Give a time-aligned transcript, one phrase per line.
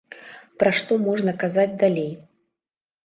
[0.61, 2.11] Пра што можна казаць далей?